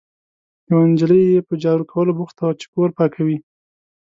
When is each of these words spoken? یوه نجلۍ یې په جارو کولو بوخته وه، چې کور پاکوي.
یوه 0.69 0.85
نجلۍ 0.91 1.23
یې 1.33 1.41
په 1.47 1.53
جارو 1.63 1.89
کولو 1.91 2.11
بوخته 2.19 2.41
وه، 2.43 2.53
چې 2.59 2.65
کور 2.73 2.89
پاکوي. 2.97 3.37